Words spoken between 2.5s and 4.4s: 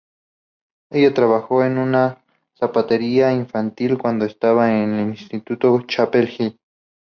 zapatería infantil cuando